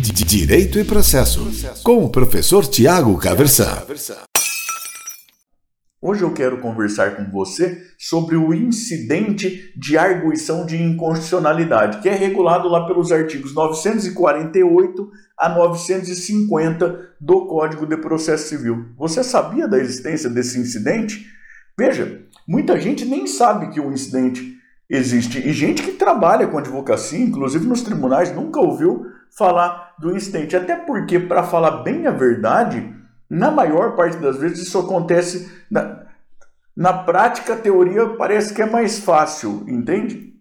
Direito 0.00 0.78
e 0.78 0.84
Processo, 0.84 1.50
com 1.82 2.04
o 2.04 2.08
professor 2.08 2.64
Tiago 2.64 3.18
Caversan. 3.18 3.82
Hoje 6.00 6.22
eu 6.22 6.32
quero 6.32 6.60
conversar 6.60 7.16
com 7.16 7.28
você 7.28 7.82
sobre 7.98 8.36
o 8.36 8.54
incidente 8.54 9.72
de 9.76 9.98
arguição 9.98 10.64
de 10.64 10.80
inconstitucionalidade, 10.80 12.00
que 12.00 12.08
é 12.08 12.14
regulado 12.14 12.68
lá 12.68 12.86
pelos 12.86 13.10
artigos 13.10 13.52
948 13.52 15.10
a 15.36 15.48
950 15.48 17.14
do 17.20 17.46
Código 17.46 17.84
de 17.84 17.96
Processo 17.96 18.48
Civil. 18.48 18.86
Você 18.96 19.24
sabia 19.24 19.66
da 19.66 19.80
existência 19.80 20.30
desse 20.30 20.60
incidente? 20.60 21.26
Veja, 21.76 22.22
muita 22.46 22.80
gente 22.80 23.04
nem 23.04 23.26
sabe 23.26 23.70
que 23.70 23.80
o 23.80 23.92
incidente 23.92 24.56
existe. 24.88 25.38
E 25.40 25.52
gente 25.52 25.82
que 25.82 25.92
trabalha 25.92 26.46
com 26.46 26.56
advocacia, 26.56 27.18
inclusive 27.18 27.66
nos 27.66 27.82
tribunais, 27.82 28.32
nunca 28.32 28.60
ouviu 28.60 29.17
falar 29.38 29.94
do 29.98 30.14
incidente. 30.14 30.56
Até 30.56 30.76
porque, 30.76 31.18
para 31.18 31.44
falar 31.44 31.82
bem 31.82 32.06
a 32.06 32.10
verdade, 32.10 32.94
na 33.30 33.50
maior 33.50 33.94
parte 33.94 34.16
das 34.16 34.38
vezes 34.38 34.66
isso 34.66 34.78
acontece 34.78 35.50
na, 35.70 36.02
na 36.76 36.92
prática, 36.92 37.54
a 37.54 37.58
teoria 37.58 38.08
parece 38.10 38.52
que 38.52 38.60
é 38.60 38.66
mais 38.66 38.98
fácil, 38.98 39.64
entende? 39.68 40.34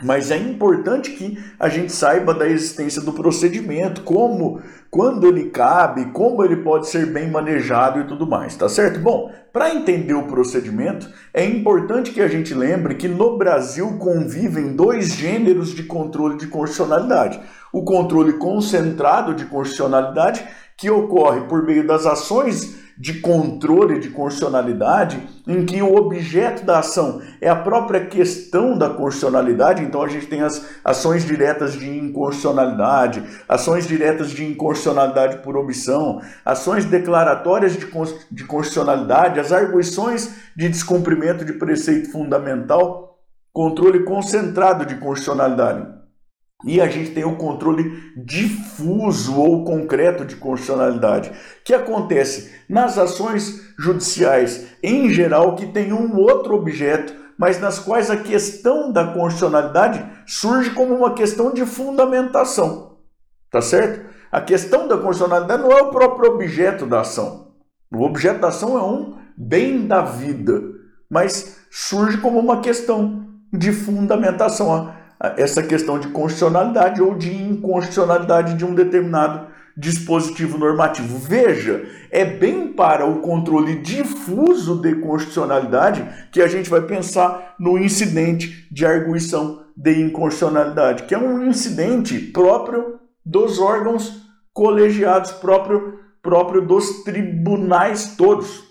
Mas 0.00 0.30
é 0.30 0.36
importante 0.36 1.10
que 1.10 1.36
a 1.58 1.68
gente 1.68 1.90
saiba 1.90 2.32
da 2.32 2.48
existência 2.48 3.02
do 3.02 3.12
procedimento, 3.12 4.02
como, 4.02 4.62
quando 4.88 5.26
ele 5.26 5.50
cabe, 5.50 6.12
como 6.12 6.44
ele 6.44 6.58
pode 6.58 6.86
ser 6.86 7.06
bem 7.06 7.28
manejado 7.28 7.98
e 7.98 8.06
tudo 8.06 8.24
mais, 8.24 8.54
tá 8.54 8.68
certo? 8.68 9.00
Bom, 9.00 9.32
para 9.52 9.74
entender 9.74 10.14
o 10.14 10.28
procedimento, 10.28 11.12
é 11.34 11.44
importante 11.44 12.12
que 12.12 12.20
a 12.20 12.28
gente 12.28 12.54
lembre 12.54 12.94
que 12.94 13.08
no 13.08 13.36
Brasil 13.36 13.98
convivem 13.98 14.76
dois 14.76 15.16
gêneros 15.16 15.74
de 15.74 15.82
controle 15.82 16.36
de 16.36 16.46
constitucionalidade: 16.46 17.40
o 17.72 17.82
controle 17.82 18.34
concentrado 18.34 19.34
de 19.34 19.46
constitucionalidade, 19.46 20.44
que 20.76 20.88
ocorre 20.88 21.40
por 21.48 21.64
meio 21.64 21.84
das 21.84 22.06
ações 22.06 22.87
de 22.98 23.20
controle 23.20 24.00
de 24.00 24.10
constitucionalidade, 24.10 25.22
em 25.46 25.64
que 25.64 25.80
o 25.80 25.94
objeto 25.94 26.64
da 26.64 26.80
ação 26.80 27.22
é 27.40 27.48
a 27.48 27.54
própria 27.54 28.04
questão 28.06 28.76
da 28.76 28.90
constitucionalidade, 28.90 29.84
então 29.84 30.02
a 30.02 30.08
gente 30.08 30.26
tem 30.26 30.42
as 30.42 30.66
ações 30.84 31.24
diretas 31.24 31.74
de 31.74 31.88
inconstitucionalidade, 31.88 33.22
ações 33.48 33.86
diretas 33.86 34.30
de 34.30 34.44
inconstitucionalidade 34.44 35.38
por 35.38 35.56
omissão, 35.56 36.20
ações 36.44 36.84
declaratórias 36.84 37.74
de, 37.74 37.86
de 38.32 38.44
constitucionalidade, 38.44 39.38
as 39.38 39.52
arguições 39.52 40.34
de 40.56 40.68
descumprimento 40.68 41.44
de 41.44 41.52
preceito 41.52 42.10
fundamental, 42.10 43.20
controle 43.52 44.00
concentrado 44.00 44.84
de 44.84 44.96
constitucionalidade. 44.96 45.97
E 46.64 46.80
a 46.80 46.88
gente 46.88 47.12
tem 47.12 47.24
o 47.24 47.36
controle 47.36 48.12
difuso 48.16 49.36
ou 49.36 49.64
concreto 49.64 50.24
de 50.24 50.34
constitucionalidade, 50.34 51.30
que 51.64 51.72
acontece 51.72 52.52
nas 52.68 52.98
ações 52.98 53.74
judiciais 53.78 54.66
em 54.82 55.08
geral 55.08 55.54
que 55.54 55.66
tem 55.66 55.92
um 55.92 56.16
outro 56.16 56.54
objeto, 56.54 57.14
mas 57.38 57.60
nas 57.60 57.78
quais 57.78 58.10
a 58.10 58.16
questão 58.16 58.90
da 58.90 59.06
constitucionalidade 59.06 60.04
surge 60.26 60.70
como 60.70 60.94
uma 60.94 61.14
questão 61.14 61.54
de 61.54 61.64
fundamentação. 61.64 62.98
Tá 63.50 63.62
certo? 63.62 64.08
A 64.32 64.40
questão 64.40 64.88
da 64.88 64.96
constitucionalidade 64.96 65.62
não 65.62 65.70
é 65.70 65.82
o 65.82 65.90
próprio 65.90 66.32
objeto 66.32 66.84
da 66.84 67.02
ação. 67.02 67.52
O 67.94 68.02
objeto 68.02 68.40
da 68.40 68.48
ação 68.48 68.76
é 68.76 68.82
um 68.82 69.16
bem 69.36 69.86
da 69.86 70.02
vida, 70.02 70.60
mas 71.08 71.56
surge 71.70 72.18
como 72.18 72.40
uma 72.40 72.60
questão 72.60 73.26
de 73.52 73.72
fundamentação 73.72 74.92
essa 75.36 75.62
questão 75.62 75.98
de 75.98 76.08
constitucionalidade 76.08 77.02
ou 77.02 77.14
de 77.14 77.34
inconstitucionalidade 77.34 78.54
de 78.54 78.64
um 78.64 78.74
determinado 78.74 79.48
dispositivo 79.76 80.58
normativo. 80.58 81.18
Veja, 81.18 81.86
é 82.10 82.24
bem 82.24 82.72
para 82.72 83.06
o 83.06 83.20
controle 83.20 83.76
difuso 83.80 84.80
de 84.80 84.96
constitucionalidade 84.96 86.04
que 86.32 86.42
a 86.42 86.48
gente 86.48 86.68
vai 86.68 86.82
pensar 86.82 87.54
no 87.60 87.78
incidente 87.78 88.66
de 88.72 88.84
arguição 88.84 89.64
de 89.76 90.00
inconstitucionalidade, 90.02 91.04
que 91.04 91.14
é 91.14 91.18
um 91.18 91.46
incidente 91.46 92.18
próprio 92.18 92.98
dos 93.24 93.60
órgãos 93.60 94.20
colegiados, 94.52 95.30
próprio, 95.30 96.00
próprio 96.20 96.66
dos 96.66 97.04
tribunais 97.04 98.16
todos, 98.16 98.64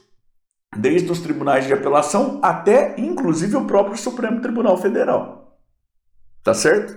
desde 0.76 1.10
os 1.10 1.22
tribunais 1.22 1.66
de 1.66 1.72
apelação 1.72 2.40
até, 2.44 2.96
inclusive, 2.98 3.56
o 3.56 3.64
próprio 3.64 3.98
Supremo 3.98 4.42
Tribunal 4.42 4.78
Federal. 4.78 5.47
Tá 6.48 6.54
certo? 6.54 6.96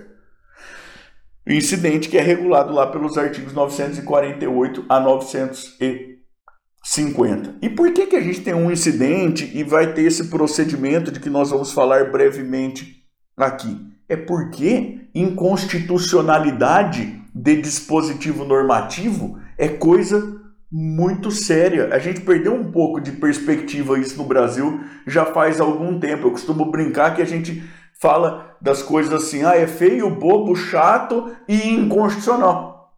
Incidente 1.45 2.07
que 2.07 2.17
é 2.17 2.21
regulado 2.21 2.71
lá 2.71 2.87
pelos 2.87 3.17
artigos 3.17 3.51
948 3.51 4.85
a 4.87 4.97
950. 4.97 7.55
E 7.61 7.69
por 7.69 7.91
que, 7.91 8.07
que 8.07 8.15
a 8.15 8.21
gente 8.21 8.39
tem 8.39 8.53
um 8.53 8.71
incidente 8.71 9.51
e 9.53 9.61
vai 9.61 9.93
ter 9.93 10.03
esse 10.03 10.29
procedimento 10.29 11.11
de 11.11 11.19
que 11.19 11.29
nós 11.29 11.49
vamos 11.49 11.73
falar 11.73 12.13
brevemente 12.13 13.03
aqui? 13.35 13.77
É 14.07 14.15
porque 14.15 15.09
inconstitucionalidade 15.13 17.21
de 17.35 17.61
dispositivo 17.61 18.45
normativo 18.45 19.37
é 19.57 19.67
coisa 19.67 20.39
muito 20.71 21.29
séria. 21.29 21.93
A 21.93 21.99
gente 21.99 22.21
perdeu 22.21 22.55
um 22.55 22.71
pouco 22.71 23.01
de 23.01 23.11
perspectiva 23.11 23.99
isso 23.99 24.17
no 24.17 24.23
Brasil 24.23 24.79
já 25.05 25.25
faz 25.25 25.59
algum 25.59 25.99
tempo. 25.99 26.27
Eu 26.27 26.31
costumo 26.31 26.71
brincar 26.71 27.13
que 27.13 27.21
a 27.21 27.25
gente 27.25 27.61
fala 28.01 28.57
das 28.59 28.81
coisas 28.81 29.13
assim, 29.13 29.43
ah, 29.43 29.55
é 29.55 29.67
feio, 29.67 30.09
bobo, 30.09 30.55
chato 30.55 31.31
e 31.47 31.69
inconstitucional. 31.69 32.95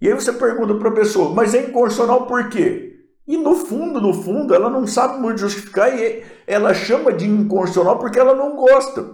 E 0.00 0.06
aí 0.08 0.14
você 0.14 0.32
pergunta 0.32 0.74
para 0.76 0.90
a 0.90 0.94
pessoa, 0.94 1.34
mas 1.34 1.54
é 1.54 1.68
inconstitucional 1.68 2.26
por 2.26 2.48
quê? 2.48 2.92
E 3.26 3.36
no 3.36 3.56
fundo, 3.56 4.00
no 4.00 4.14
fundo, 4.14 4.54
ela 4.54 4.70
não 4.70 4.86
sabe 4.86 5.18
muito 5.18 5.40
justificar 5.40 5.98
e 5.98 6.22
ela 6.46 6.72
chama 6.72 7.12
de 7.12 7.26
inconstitucional 7.26 7.98
porque 7.98 8.18
ela 8.18 8.34
não 8.34 8.54
gosta. 8.54 9.04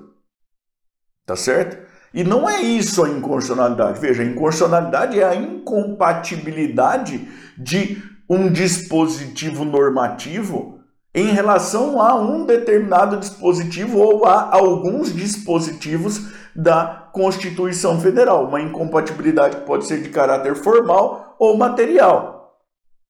Tá 1.25 1.37
certo? 1.37 1.89
E 2.13 2.25
não 2.25 2.51
é 2.51 2.61
isso 2.61 3.05
a 3.05 3.09
inconstitucionalidade. 3.09 4.01
Veja, 4.01 4.23
a 4.23 4.27
inconstitucionalidade 4.27 5.21
é 5.21 5.25
a 5.25 5.35
incompatibilidade 5.35 7.29
de 7.57 8.03
um 8.29 8.51
dispositivo 8.51 9.65
normativo 9.65 10.80
em 11.15 11.27
relação 11.33 12.01
a 12.01 12.15
um 12.15 12.45
determinado 12.45 13.17
dispositivo 13.17 13.99
ou 13.99 14.27
a 14.27 14.55
alguns 14.55 15.13
dispositivos 15.13 16.29
da 16.55 17.09
Constituição 17.13 18.01
Federal. 18.01 18.47
Uma 18.47 18.61
incompatibilidade 18.61 19.57
que 19.57 19.67
pode 19.67 19.87
ser 19.87 20.03
de 20.03 20.09
caráter 20.09 20.55
formal 20.55 21.37
ou 21.39 21.57
material. 21.57 22.41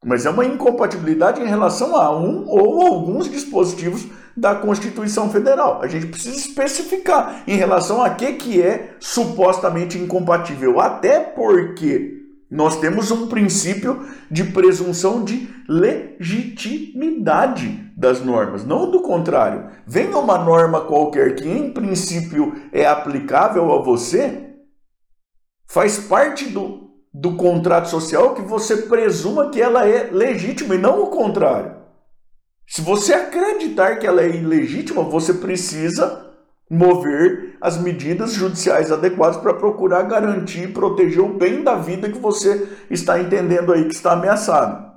Mas 0.05 0.25
é 0.25 0.31
uma 0.31 0.47
incompatibilidade 0.47 1.43
em 1.43 1.47
relação 1.47 1.95
a 1.95 2.11
um 2.17 2.47
ou 2.49 2.87
alguns 2.87 3.29
dispositivos 3.29 4.07
da 4.35 4.55
Constituição 4.55 5.29
Federal. 5.29 5.83
A 5.83 5.87
gente 5.87 6.07
precisa 6.07 6.39
especificar 6.39 7.43
em 7.47 7.57
relação 7.57 8.03
a 8.03 8.09
que, 8.09 8.33
que 8.33 8.63
é 8.63 8.95
supostamente 8.99 9.99
incompatível. 9.99 10.81
Até 10.81 11.21
porque 11.21 12.20
nós 12.51 12.81
temos 12.81 13.11
um 13.11 13.29
princípio 13.29 14.09
de 14.31 14.45
presunção 14.45 15.23
de 15.23 15.49
legitimidade 15.69 17.93
das 17.97 18.25
normas, 18.25 18.65
não 18.65 18.91
do 18.91 19.03
contrário. 19.03 19.71
Venha 19.87 20.19
uma 20.19 20.37
norma 20.37 20.81
qualquer 20.81 21.37
que, 21.37 21.49
em 21.49 21.73
princípio, 21.73 22.61
é 22.73 22.87
aplicável 22.87 23.73
a 23.73 23.81
você, 23.81 24.57
faz 25.69 25.99
parte 25.99 26.47
do, 26.47 26.91
do 27.15 27.37
contrato 27.37 27.89
social 27.89 28.35
que 28.35 28.43
você 28.43 28.79
presuma 28.79 29.51
que 29.51 29.63
ela 29.63 29.89
é 29.89 30.11
legítima 30.11 30.75
e 30.75 30.79
não 30.79 31.05
o 31.05 31.07
contrário. 31.07 31.79
Se 32.67 32.81
você 32.81 33.15
acreditar 33.15 33.97
que 33.97 34.07
ela 34.07 34.23
é 34.23 34.29
ilegítima, 34.29 35.03
você 35.03 35.35
precisa 35.35 36.31
mover 36.71 37.50
as 37.61 37.79
medidas 37.79 38.33
judiciais 38.33 38.91
adequadas 38.91 39.37
para 39.37 39.55
procurar 39.55 40.03
garantir 40.03 40.65
e 40.65 40.73
proteger 40.73 41.21
o 41.21 41.37
bem 41.37 41.63
da 41.63 41.77
vida 41.77 42.11
que 42.11 42.19
você 42.19 42.69
está 42.91 43.21
entendendo 43.21 43.73
aí 43.73 43.85
que 43.85 43.95
está 43.95 44.13
ameaçado. 44.13 44.91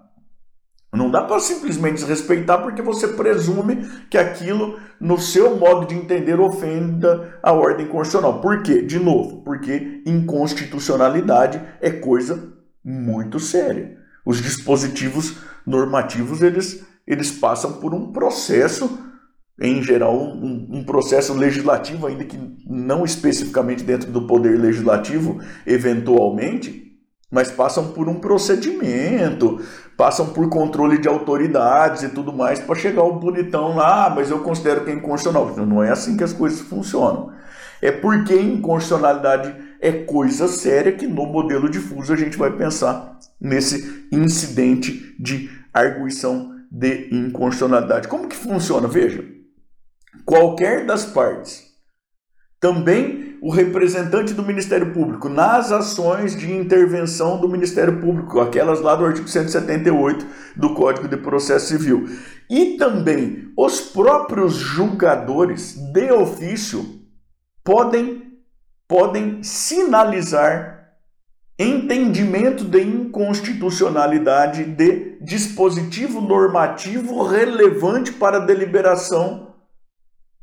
Não 0.94 1.10
dá 1.10 1.24
para 1.24 1.40
simplesmente 1.40 1.96
desrespeitar 1.96 2.62
porque 2.62 2.82
você 2.82 3.08
presume 3.08 3.90
que 4.12 4.18
aquilo, 4.18 4.80
no 5.02 5.18
seu 5.18 5.58
modo 5.58 5.88
de 5.88 5.96
entender, 5.96 6.40
ofenda 6.40 7.40
a 7.42 7.52
ordem 7.52 7.88
constitucional. 7.88 8.40
Por 8.40 8.62
quê? 8.62 8.84
De 8.84 9.00
novo, 9.00 9.42
porque 9.44 10.04
inconstitucionalidade 10.06 11.60
é 11.82 11.90
coisa 11.90 12.54
muito 12.86 13.40
séria. 13.40 13.98
Os 14.24 14.42
dispositivos 14.42 15.38
normativos, 15.66 16.44
eles, 16.44 16.86
eles 17.08 17.32
passam 17.32 17.74
por 17.74 17.94
um 17.94 18.12
processo 18.12 19.13
em 19.60 19.84
geral, 19.84 20.16
um, 20.16 20.68
um, 20.72 20.84
processo 20.84 21.34
legislativo, 21.34 22.08
ainda 22.08 22.24
que 22.24 22.40
não 22.68 23.06
especificamente 23.06 23.84
dentro 23.84 24.12
do 24.12 24.26
poder 24.26 24.60
legislativo, 24.60 25.40
eventualmente, 25.66 26.92
mas 27.32 27.52
passam 27.52 27.92
por 27.94 28.10
um 28.10 28.20
procedimento, 28.20 29.62
passam 29.96 30.28
por 30.28 30.50
controle 30.50 30.98
de 30.98 31.08
autoridades 31.08 32.04
e 32.04 32.10
tudo 32.10 32.34
mais, 32.34 32.60
para 32.60 32.76
chegar 32.76 33.04
o 33.04 33.20
bonitão 33.20 33.76
lá, 33.76 34.08
ah, 34.08 34.10
mas 34.10 34.30
eu 34.30 34.40
considero 34.40 34.84
que 34.84 34.92
é 34.92 34.94
inconstitucional. 34.94 35.56
Não 35.66 35.84
é 35.84 35.92
assim 35.92 36.18
que 36.18 36.24
as 36.24 36.34
coisas 36.34 36.62
funcionam. 36.62 37.32
É 37.82 37.92
porque 37.92 38.34
inconstitucionalidade 38.34 39.54
é 39.82 39.92
coisa 39.92 40.48
séria 40.48 40.94
que 40.94 41.06
no 41.06 41.26
modelo 41.26 41.70
difuso 41.70 42.14
a 42.14 42.16
gente 42.16 42.38
vai 42.38 42.52
pensar 42.52 43.20
nesse 43.40 44.08
incidente 44.12 45.16
de 45.20 45.50
arguição 45.74 46.54
de 46.72 47.10
inconstitucionalidade. 47.12 48.08
Como 48.08 48.28
que 48.28 48.36
funciona? 48.36 48.88
Veja, 48.88 49.24
qualquer 50.26 50.86
das 50.86 51.06
partes, 51.06 51.64
também 52.60 53.38
o 53.42 53.50
representante 53.50 54.34
do 54.34 54.42
Ministério 54.42 54.94
Público 54.94 55.28
nas 55.28 55.70
ações 55.70 56.34
de 56.34 56.50
intervenção 56.50 57.38
do 57.38 57.50
Ministério 57.50 58.00
Público, 58.00 58.40
aquelas 58.40 58.80
lá 58.80 58.96
do 58.96 59.06
artigo 59.06 59.28
178 59.28 60.26
do 60.56 60.74
Código 60.74 61.10
de 61.10 61.18
Processo 61.18 61.68
Civil, 61.68 62.08
e 62.50 62.78
também 62.78 63.52
os 63.58 63.82
próprios 63.82 64.54
julgadores 64.54 65.76
de 65.76 66.10
ofício 66.12 67.02
podem 67.66 68.24
podem 68.88 69.44
sinalizar 69.44 70.90
entendimento 71.58 72.64
de 72.64 72.82
inconstitucionalidade 72.82 74.64
de 74.64 75.18
dispositivo 75.22 76.22
normativo 76.22 77.24
relevante 77.24 78.12
para 78.12 78.38
a 78.38 78.46
deliberação 78.46 79.53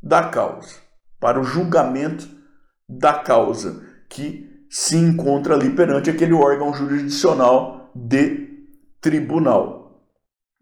da 0.03 0.25
causa, 0.25 0.77
para 1.19 1.41
o 1.41 1.45
julgamento 1.45 2.29
da 2.89 3.15
causa 3.15 3.83
que 4.09 4.49
se 4.69 4.97
encontra 4.97 5.55
ali 5.55 5.71
perante 5.71 6.11
aquele 6.11 6.33
órgão 6.33 6.73
jurisdicional 6.73 7.91
de 7.95 8.49
tribunal. 9.01 9.79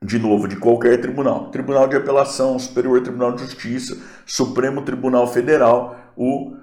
De 0.03 0.19
novo, 0.19 0.47
de 0.47 0.57
qualquer 0.57 1.01
tribunal. 1.01 1.51
Tribunal 1.51 1.89
de 1.89 1.97
Apelação, 1.97 2.59
Superior 2.59 3.03
Tribunal 3.03 3.33
de 3.33 3.43
Justiça, 3.43 4.01
Supremo 4.25 4.83
Tribunal 4.83 5.27
Federal, 5.27 5.97
o 6.17 6.57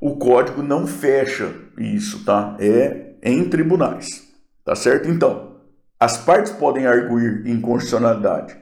o 0.00 0.16
código 0.16 0.62
não 0.62 0.86
fecha 0.86 1.52
isso, 1.76 2.24
tá? 2.24 2.56
É 2.58 3.16
em 3.22 3.46
tribunais, 3.50 4.26
tá 4.64 4.74
certo? 4.74 5.10
Então, 5.10 5.56
as 5.98 6.16
partes 6.16 6.52
podem 6.52 6.86
arguir 6.86 7.46
inconstitucionalidade. 7.46 8.56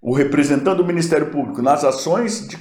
O 0.00 0.14
representante 0.14 0.76
do 0.76 0.84
Ministério 0.84 1.30
Público 1.30 1.60
nas 1.60 1.84
ações 1.84 2.46
de, 2.46 2.56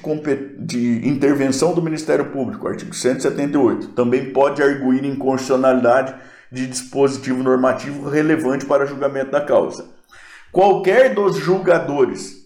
de 0.66 1.08
intervenção 1.08 1.74
do 1.74 1.82
Ministério 1.82 2.32
Público, 2.32 2.68
artigo 2.68 2.94
178, 2.94 3.90
também 3.90 4.34
pode 4.34 4.64
arguir 4.64 5.06
inconstitucionalidade 5.06 6.16
de 6.52 6.66
dispositivo 6.66 7.44
normativo 7.44 8.10
relevante 8.10 8.66
para 8.66 8.88
julgamento 8.88 9.32
da 9.32 9.42
causa. 9.42 9.88
Qualquer 10.52 11.14
dos 11.14 11.38
julgadores 11.38 12.38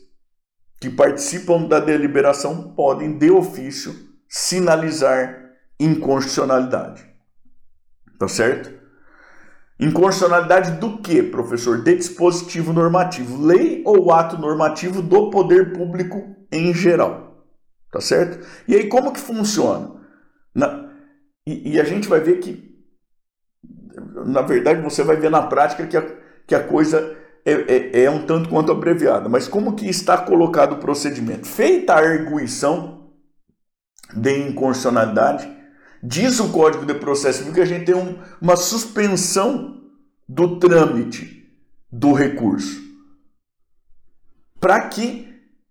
que 0.79 0.89
participam 0.89 1.63
da 1.67 1.79
deliberação 1.79 2.73
podem, 2.73 3.17
de 3.17 3.31
ofício, 3.31 3.95
sinalizar 4.27 5.51
inconstitucionalidade. 5.79 7.05
Tá 8.19 8.27
certo? 8.27 8.80
Inconstitucionalidade 9.81 10.79
do 10.79 10.99
que, 10.99 11.23
professor? 11.23 11.83
De 11.83 11.95
dispositivo 11.95 12.71
normativo, 12.71 13.43
lei 13.43 13.81
ou 13.83 14.11
ato 14.13 14.37
normativo 14.37 15.01
do 15.01 15.31
poder 15.31 15.73
público 15.73 16.35
em 16.51 16.71
geral. 16.71 17.47
Tá 17.91 17.99
certo? 17.99 18.45
E 18.67 18.75
aí, 18.75 18.87
como 18.87 19.11
que 19.11 19.19
funciona? 19.19 19.91
Na, 20.53 20.87
e, 21.47 21.73
e, 21.73 21.81
a 21.81 21.83
gente 21.83 22.07
vai 22.07 22.19
ver 22.19 22.39
que, 22.39 22.79
na 24.25 24.43
verdade, 24.43 24.81
você 24.81 25.03
vai 25.03 25.15
ver 25.15 25.31
na 25.31 25.41
prática 25.41 25.87
que 25.87 25.97
a, 25.97 26.05
que 26.45 26.53
a 26.53 26.63
coisa 26.63 27.17
é, 27.43 27.51
é, 27.51 28.03
é 28.03 28.11
um 28.11 28.25
tanto 28.25 28.49
quanto 28.49 28.71
abreviada. 28.71 29.27
Mas 29.27 29.47
como 29.47 29.75
que 29.75 29.89
está 29.89 30.17
colocado 30.17 30.73
o 30.73 30.79
procedimento? 30.79 31.47
Feita 31.47 31.93
a 31.93 31.99
arguição 31.99 33.11
de 34.15 34.47
inconstitucionalidade, 34.47 35.49
Diz 36.03 36.39
o 36.39 36.51
Código 36.51 36.85
de 36.85 36.95
Processo 36.95 37.39
Civil 37.39 37.53
que 37.53 37.61
a 37.61 37.65
gente 37.65 37.85
tem 37.85 37.95
um, 37.95 38.17
uma 38.41 38.55
suspensão 38.55 39.81
do 40.27 40.59
trâmite 40.59 41.47
do 41.91 42.13
recurso. 42.13 42.81
Para 44.59 44.87
que 44.87 45.27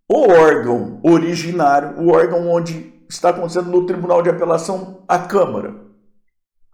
o 0.08 0.30
órgão 0.30 1.00
originário, 1.02 2.00
o 2.00 2.10
órgão 2.10 2.48
onde 2.48 2.92
está 3.08 3.30
acontecendo 3.30 3.70
no 3.70 3.86
Tribunal 3.86 4.22
de 4.22 4.30
Apelação, 4.30 5.02
a 5.08 5.18
Câmara, 5.18 5.74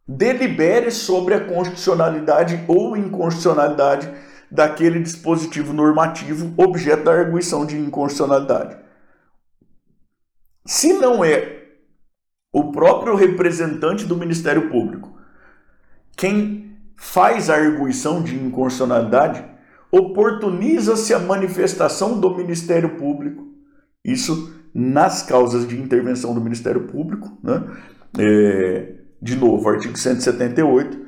delibere 0.06 0.90
sobre 0.90 1.34
a 1.34 1.44
constitucionalidade 1.44 2.64
ou 2.68 2.96
inconstitucionalidade 2.96 4.12
daquele 4.50 5.00
dispositivo 5.00 5.72
normativo 5.72 6.52
objeto 6.56 7.04
da 7.04 7.12
arguição 7.12 7.66
de 7.66 7.76
inconstitucionalidade. 7.76 8.76
Se 10.64 10.92
não 10.92 11.24
é 11.24 11.65
o 12.56 12.72
próprio 12.72 13.14
representante 13.14 14.06
do 14.06 14.16
Ministério 14.16 14.70
Público, 14.70 15.14
quem 16.16 16.74
faz 16.96 17.50
a 17.50 17.54
arguição 17.54 18.22
de 18.22 18.34
inconstitucionalidade, 18.34 19.44
oportuniza-se 19.92 21.12
a 21.12 21.18
manifestação 21.18 22.18
do 22.18 22.34
Ministério 22.34 22.96
Público, 22.96 23.46
isso 24.02 24.54
nas 24.74 25.22
causas 25.22 25.68
de 25.68 25.78
intervenção 25.78 26.32
do 26.32 26.40
Ministério 26.40 26.86
Público, 26.86 27.30
né? 27.42 27.62
É, 28.18 28.94
de 29.20 29.36
novo, 29.36 29.68
artigo 29.68 29.98
178, 29.98 30.98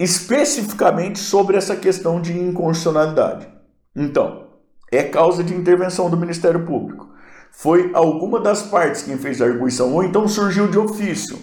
especificamente 0.00 1.20
sobre 1.20 1.56
essa 1.56 1.76
questão 1.76 2.20
de 2.20 2.36
inconstitucionalidade. 2.36 3.48
Então, 3.94 4.48
é 4.90 5.04
causa 5.04 5.44
de 5.44 5.54
intervenção 5.54 6.10
do 6.10 6.16
Ministério 6.16 6.66
Público 6.66 7.09
foi 7.52 7.90
alguma 7.92 8.40
das 8.40 8.62
partes 8.62 9.02
quem 9.02 9.18
fez 9.18 9.40
a 9.42 9.46
arguição, 9.46 9.92
ou 9.92 10.02
então 10.02 10.26
surgiu 10.26 10.68
de 10.68 10.78
ofício 10.78 11.38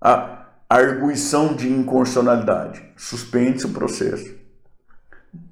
a 0.00 0.46
arguição 0.68 1.54
de 1.54 1.68
inconstitucionalidade. 1.68 2.82
Suspende-se 2.96 3.66
o 3.66 3.70
processo. 3.70 4.36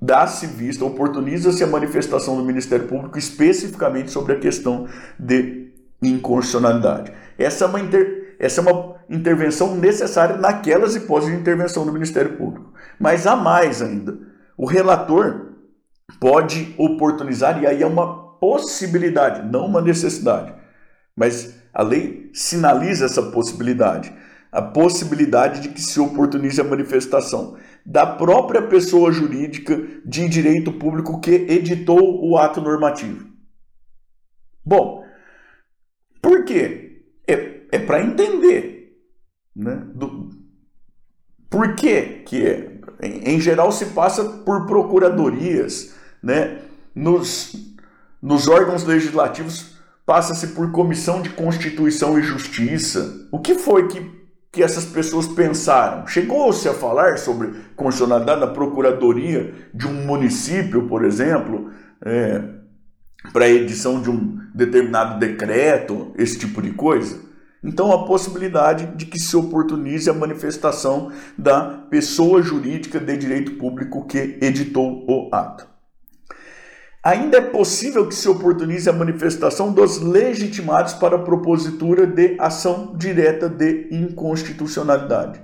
Dá-se 0.01 0.47
vista, 0.47 0.85
oportuniza-se 0.85 1.63
a 1.63 1.67
manifestação 1.67 2.37
do 2.37 2.45
Ministério 2.45 2.87
Público 2.87 3.19
especificamente 3.19 4.11
sobre 4.11 4.33
a 4.33 4.39
questão 4.39 4.87
de 5.19 5.73
inconstitucionalidade. 6.03 7.13
Essa 7.39 7.65
é 7.65 7.69
uma, 7.69 7.81
inter... 7.81 8.37
Essa 8.39 8.61
é 8.61 8.63
uma 8.63 8.97
intervenção 9.09 9.77
necessária 9.77 10.37
naquelas 10.37 10.95
hipóteses 10.95 11.35
de 11.35 11.41
intervenção 11.41 11.87
do 11.87 11.93
Ministério 11.93 12.37
Público. 12.37 12.73
Mas 12.99 13.27
há 13.27 13.37
mais 13.37 13.81
ainda. 13.81 14.19
O 14.57 14.67
relator 14.67 15.53
pode 16.21 16.75
oportunizar, 16.79 17.63
e 17.63 17.67
aí 17.67 17.83
é 17.83 17.87
uma 17.87 18.26
possibilidade, 18.41 19.51
não 19.51 19.67
uma 19.67 19.81
necessidade. 19.81 20.55
Mas 21.15 21.55
a 21.73 21.83
lei 21.83 22.31
sinaliza 22.33 23.07
essa 23.07 23.23
possibilidade. 23.23 24.13
A 24.53 24.63
possibilidade 24.63 25.61
de 25.61 25.69
que 25.71 25.81
se 25.81 26.01
oportunize 26.01 26.61
a 26.61 26.65
manifestação 26.65 27.57
da 27.85 28.07
própria 28.07 28.63
pessoa 28.63 29.13
jurídica 29.13 29.77
de 30.05 30.29
direito 30.29 30.73
público 30.73 31.21
que 31.21 31.31
editou 31.31 32.25
o 32.25 32.37
ato 32.37 32.61
normativo. 32.61 33.27
Bom, 34.65 35.05
por 36.21 36.45
quê? 36.45 37.03
É, 37.27 37.61
é 37.73 37.79
para 37.79 38.03
entender. 38.03 38.97
Né? 39.55 39.83
Do, 39.95 40.31
por 41.49 41.75
quê 41.75 42.23
que 42.27 42.45
é? 42.45 42.81
Em, 43.01 43.35
em 43.35 43.41
geral 43.41 43.71
se 43.71 43.87
passa 43.87 44.25
por 44.25 44.67
procuradorias, 44.67 45.95
né? 46.23 46.63
Nos, 46.95 47.76
nos 48.21 48.49
órgãos 48.49 48.85
legislativos 48.85 49.77
passa-se 50.07 50.49
por 50.49 50.71
comissão 50.71 51.21
de 51.21 51.31
Constituição 51.31 52.19
e 52.19 52.23
Justiça. 52.23 53.27
O 53.33 53.41
que 53.41 53.57
foi 53.57 53.89
que, 53.89 54.11
que 54.53 54.63
essas 54.63 54.85
pessoas 54.85 55.27
pensaram? 55.27 56.07
Chegou-se 56.07 56.69
a 56.69 56.73
falar 56.73 57.19
sobre 57.19 57.53
constitucionalidade 57.75 58.41
da 58.41 58.47
procuradoria 58.47 59.53
de 59.75 59.87
um 59.87 60.07
município, 60.07 60.87
por 60.87 61.05
exemplo, 61.05 61.71
é, 62.05 62.41
para 63.33 63.49
edição 63.49 64.01
de 64.01 64.09
um 64.09 64.39
determinado 64.55 65.19
decreto, 65.19 66.13
esse 66.17 66.39
tipo 66.39 66.63
de 66.63 66.71
coisa? 66.71 67.27
Então, 67.65 67.91
a 67.91 68.07
possibilidade 68.07 68.87
de 68.95 69.07
que 69.07 69.19
se 69.19 69.37
oportunize 69.37 70.09
a 70.09 70.15
manifestação 70.15 71.11
da 71.37 71.65
pessoa 71.91 72.41
jurídica 72.41 73.01
de 73.01 73.17
direito 73.17 73.53
público 73.53 74.07
que 74.07 74.39
editou 74.41 75.05
o 75.09 75.35
ato 75.35 75.76
ainda 77.07 77.39
é 77.39 77.41
possível 77.41 78.09
que 78.09 78.17
se 78.17 78.29
oportunize 78.29 78.91
a 78.91 78.93
manifestação 78.93 79.73
dos 79.73 80.01
legitimados 80.01 80.93
para 80.95 81.15
a 81.15 81.23
propositura 81.23 82.05
de 82.05 82.37
ação 82.41 82.97
direta 82.97 83.49
de 83.49 83.89
inconstitucionalidade. 83.93 85.41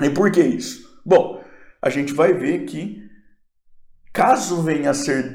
E 0.00 0.08
por 0.08 0.32
que 0.32 0.40
isso? 0.40 0.98
Bom, 1.04 1.44
a 1.82 1.90
gente 1.90 2.14
vai 2.14 2.32
ver 2.32 2.64
que, 2.64 3.02
caso 4.14 4.62
venha 4.62 4.92
a 4.92 4.94
ser 4.94 5.30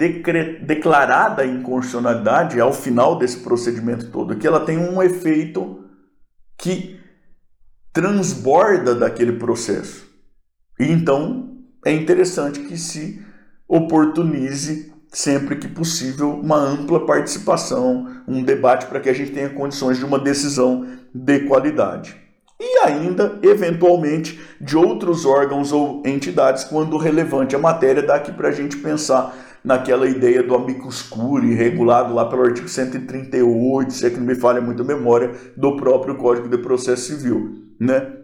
declarada 0.65 1.43
a 1.43 1.47
inconstitucionalidade 1.47 2.59
ao 2.59 2.73
final 2.73 3.19
desse 3.19 3.41
procedimento 3.41 4.09
todo, 4.09 4.37
que 4.37 4.47
ela 4.47 4.65
tem 4.65 4.79
um 4.79 5.03
efeito 5.03 5.85
que 6.57 6.99
transborda 7.93 8.95
daquele 8.95 9.33
processo. 9.33 10.03
E 10.79 10.85
então 10.85 11.59
é 11.85 11.91
interessante 11.91 12.61
que 12.61 12.75
se 12.75 13.23
oportunize 13.67 14.94
sempre 15.15 15.55
que 15.55 15.67
possível, 15.69 16.29
uma 16.31 16.57
ampla 16.57 17.05
participação, 17.05 18.05
um 18.27 18.43
debate 18.43 18.85
para 18.87 18.99
que 18.99 19.07
a 19.07 19.13
gente 19.13 19.31
tenha 19.31 19.47
condições 19.49 19.97
de 19.97 20.03
uma 20.03 20.19
decisão 20.19 20.85
de 21.13 21.39
qualidade. 21.47 22.17
e 22.59 22.85
ainda, 22.85 23.39
eventualmente, 23.41 24.39
de 24.59 24.77
outros 24.77 25.25
órgãos 25.25 25.71
ou 25.71 26.03
entidades, 26.05 26.65
quando 26.65 26.97
relevante 26.97 27.55
a 27.55 27.59
matéria, 27.59 28.03
dá 28.03 28.15
aqui 28.15 28.31
para 28.31 28.49
a 28.49 28.51
gente 28.51 28.77
pensar 28.77 29.33
naquela 29.63 30.07
ideia 30.07 30.43
do 30.43 30.53
amicus 30.53 31.01
curiae, 31.01 31.53
regulado 31.53 32.13
lá 32.13 32.25
pelo 32.25 32.43
artigo 32.43 32.67
138, 32.67 33.93
se 33.93 34.05
é 34.05 34.09
que 34.09 34.17
não 34.17 34.25
me 34.25 34.35
falha 34.35 34.61
muito 34.61 34.81
a 34.83 34.85
memória, 34.85 35.31
do 35.55 35.77
próprio 35.77 36.15
Código 36.15 36.49
de 36.49 36.57
Processo 36.57 37.03
Civil. 37.03 37.53
Né? 37.79 38.17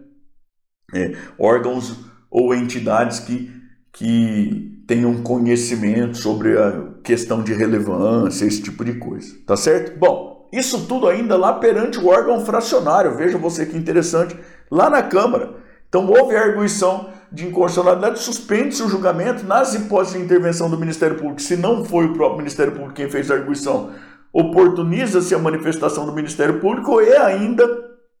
É, 0.94 1.14
órgãos 1.38 2.04
ou 2.30 2.54
entidades 2.54 3.18
que, 3.18 3.50
que 3.92 4.71
tenham 4.92 5.22
conhecimento 5.22 6.18
sobre 6.18 6.58
a 6.58 6.90
questão 7.02 7.42
de 7.42 7.54
relevância, 7.54 8.44
esse 8.44 8.60
tipo 8.60 8.84
de 8.84 8.92
coisa. 8.98 9.34
Tá 9.46 9.56
certo? 9.56 9.98
Bom, 9.98 10.50
isso 10.52 10.86
tudo 10.86 11.08
ainda 11.08 11.34
lá 11.34 11.54
perante 11.54 11.98
o 11.98 12.08
órgão 12.08 12.44
fracionário. 12.44 13.16
Veja 13.16 13.38
você 13.38 13.64
que 13.64 13.74
interessante, 13.74 14.36
lá 14.70 14.90
na 14.90 15.02
Câmara. 15.02 15.54
Então 15.88 16.06
houve 16.06 16.36
a 16.36 16.42
arguição 16.42 17.08
de 17.32 17.46
inconstitucionalidade, 17.46 18.18
suspende-se 18.18 18.82
o 18.82 18.88
julgamento 18.88 19.46
nas 19.46 19.72
hipóteses 19.74 20.18
de 20.18 20.24
intervenção 20.24 20.68
do 20.68 20.78
Ministério 20.78 21.16
Público, 21.16 21.40
se 21.40 21.56
não 21.56 21.82
foi 21.86 22.04
o 22.04 22.12
próprio 22.12 22.38
Ministério 22.38 22.72
Público 22.72 22.92
quem 22.92 23.08
fez 23.08 23.30
a 23.30 23.34
arguição, 23.34 23.92
oportuniza-se 24.30 25.34
a 25.34 25.38
manifestação 25.38 26.04
do 26.04 26.12
Ministério 26.12 26.60
Público 26.60 27.00
e 27.00 27.16
ainda 27.16 27.66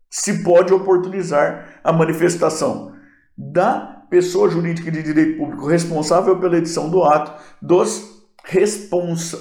se 0.08 0.42
pode 0.42 0.72
oportunizar 0.72 1.80
a 1.84 1.92
manifestação 1.92 2.92
da 3.36 4.01
pessoa 4.12 4.50
jurídica 4.50 4.90
de 4.90 5.02
direito 5.02 5.38
público 5.38 5.66
responsável 5.66 6.38
pela 6.38 6.58
edição 6.58 6.90
do 6.90 7.02
ato 7.02 7.42
dos 7.62 8.12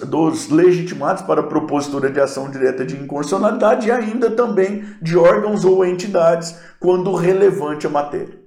dos 0.08 0.48
legitimados 0.48 1.24
para 1.24 1.44
propositura 1.44 2.10
de 2.10 2.22
ação 2.22 2.50
direta 2.50 2.86
de 2.86 2.96
inconstitucionalidade 2.96 3.88
e 3.88 3.92
ainda 3.92 4.32
também 4.32 4.86
de 5.01 5.18
órgãos 5.18 5.66
ou 5.66 5.84
entidades 5.84 6.56
quando 6.80 7.13
relevante 7.16 7.86
a 7.86 7.90
matéria. 7.90 8.40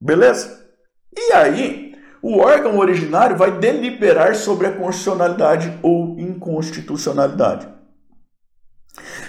Beleza? 0.00 0.64
E 1.16 1.32
aí, 1.32 1.96
o 2.22 2.38
órgão 2.38 2.78
originário 2.78 3.36
vai 3.36 3.58
deliberar 3.58 4.36
sobre 4.36 4.68
a 4.68 4.72
constitucionalidade 4.72 5.76
ou 5.82 6.16
inconstitucionalidade. 6.20 7.66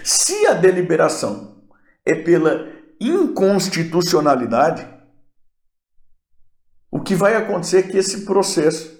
Se 0.03 0.45
a 0.45 0.53
deliberação 0.53 1.63
é 2.05 2.13
pela 2.13 2.67
inconstitucionalidade, 2.99 4.98
o 6.99 7.01
que 7.01 7.15
vai 7.15 7.33
acontecer 7.35 7.77
é 7.77 7.83
que 7.83 7.97
esse 7.97 8.25
processo 8.25 8.99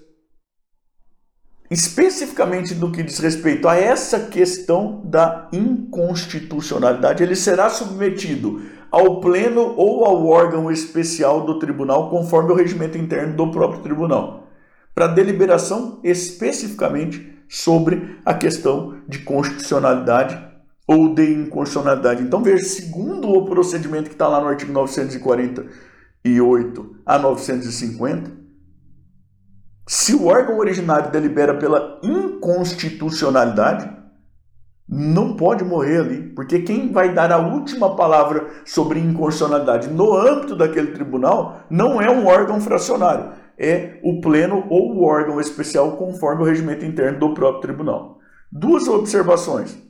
especificamente 1.70 2.74
do 2.74 2.92
que 2.92 3.04
diz 3.04 3.20
respeito 3.20 3.68
a 3.68 3.76
essa 3.76 4.22
questão 4.22 5.02
da 5.04 5.50
inconstitucionalidade, 5.52 7.22
ele 7.22 7.36
será 7.36 7.70
submetido 7.70 8.64
ao 8.90 9.20
pleno 9.20 9.76
ou 9.76 10.04
ao 10.06 10.26
órgão 10.26 10.72
especial 10.72 11.46
do 11.46 11.60
tribunal, 11.60 12.10
conforme 12.10 12.52
o 12.52 12.56
regimento 12.56 12.98
interno 12.98 13.36
do 13.36 13.52
próprio 13.52 13.84
tribunal, 13.84 14.48
para 14.96 15.06
deliberação 15.06 16.00
especificamente 16.04 17.38
sobre 17.48 18.18
a 18.26 18.34
questão 18.34 18.96
de 19.08 19.20
constitucionalidade 19.20 20.42
ou 20.88 21.14
de 21.14 21.34
inconstitucionalidade. 21.34 22.24
Então, 22.24 22.42
veja, 22.42 22.64
segundo 22.64 23.30
o 23.30 23.46
procedimento 23.46 24.10
que 24.10 24.16
está 24.16 24.28
lá 24.28 24.42
no 24.42 24.48
artigo 24.48 24.72
948 24.72 25.89
a 27.06 27.18
950, 27.18 28.32
se 29.88 30.14
o 30.14 30.28
órgão 30.28 30.60
originário 30.60 31.12
delibera 31.12 31.58
pela 31.58 32.00
inconstitucionalidade, 32.04 33.90
não 34.88 35.36
pode 35.36 35.64
morrer 35.64 36.00
ali, 36.00 36.22
porque 36.36 36.62
quem 36.62 36.92
vai 36.92 37.14
dar 37.14 37.32
a 37.32 37.38
última 37.38 37.96
palavra 37.96 38.48
sobre 38.66 39.00
inconstitucionalidade 39.00 39.88
no 39.90 40.14
âmbito 40.14 40.56
daquele 40.56 40.92
tribunal 40.92 41.62
não 41.70 42.02
é 42.02 42.10
um 42.10 42.26
órgão 42.26 42.60
fracionário, 42.60 43.32
é 43.58 44.00
o 44.04 44.20
pleno 44.22 44.66
ou 44.70 44.96
o 44.96 45.04
órgão 45.04 45.40
especial 45.40 45.98
conforme 45.98 46.44
o 46.44 46.46
regimento 46.46 46.86
interno 46.86 47.20
do 47.20 47.34
próprio 47.34 47.62
tribunal. 47.62 48.20
Duas 48.52 48.88
observações. 48.88 49.89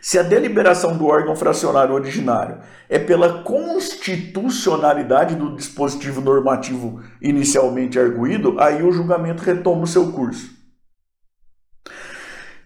Se 0.00 0.18
a 0.18 0.22
deliberação 0.22 0.96
do 0.96 1.06
órgão 1.06 1.36
fracionário 1.36 1.94
originário 1.94 2.58
é 2.88 2.98
pela 2.98 3.42
constitucionalidade 3.42 5.34
do 5.34 5.54
dispositivo 5.54 6.20
normativo 6.20 7.02
inicialmente 7.20 7.98
arguído, 7.98 8.58
aí 8.58 8.82
o 8.82 8.92
julgamento 8.92 9.42
retoma 9.42 9.82
o 9.82 9.86
seu 9.86 10.10
curso. 10.10 10.58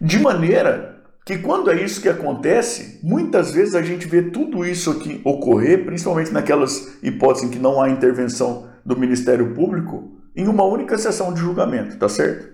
De 0.01 0.19
maneira 0.19 1.03
que 1.27 1.39
quando 1.39 1.71
é 1.71 1.83
isso 1.83 2.03
que 2.03 2.09
acontece, 2.09 3.01
muitas 3.03 3.53
vezes 3.53 3.75
a 3.75 3.83
gente 3.83 4.07
vê 4.07 4.23
tudo 4.23 4.65
isso 4.65 4.91
aqui 4.91 5.21
ocorrer, 5.25 5.85
principalmente 5.85 6.31
naquelas 6.31 7.03
hipóteses 7.03 7.49
em 7.49 7.51
que 7.51 7.59
não 7.59 7.81
há 7.81 7.89
intervenção 7.89 8.69
do 8.85 8.97
Ministério 8.97 9.55
Público, 9.55 10.19
em 10.37 10.47
uma 10.47 10.65
única 10.65 10.99
sessão 10.99 11.33
de 11.33 11.41
julgamento, 11.41 11.97
tá 11.97 12.09
certo? 12.09 12.53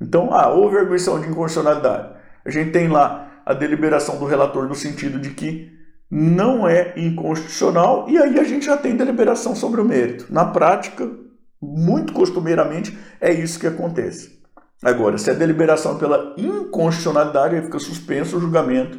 Então, 0.00 0.34
ah, 0.34 0.50
houve 0.50 0.76
arguição 0.76 1.20
de 1.20 1.28
inconstitucionalidade. 1.28 2.14
A 2.44 2.50
gente 2.50 2.72
tem 2.72 2.88
lá 2.88 3.30
a 3.44 3.52
deliberação 3.52 4.18
do 4.18 4.24
relator 4.24 4.66
no 4.66 4.74
sentido 4.74 5.18
de 5.18 5.30
que 5.30 5.72
não 6.10 6.68
é 6.68 6.94
inconstitucional 6.96 8.06
e 8.08 8.18
aí 8.18 8.38
a 8.38 8.44
gente 8.44 8.66
já 8.66 8.76
tem 8.76 8.96
deliberação 8.96 9.54
sobre 9.54 9.80
o 9.80 9.84
mérito. 9.84 10.26
Na 10.32 10.44
prática, 10.44 11.10
muito 11.60 12.12
costumeiramente, 12.12 12.96
é 13.20 13.32
isso 13.32 13.58
que 13.58 13.66
acontece. 13.66 14.42
Agora, 14.82 15.16
se 15.16 15.30
a 15.30 15.34
deliberação 15.34 15.96
é 15.96 15.98
pela 15.98 16.34
inconstitucionalidade, 16.36 17.56
aí 17.56 17.62
fica 17.62 17.78
suspenso 17.78 18.36
o 18.36 18.40
julgamento, 18.40 18.98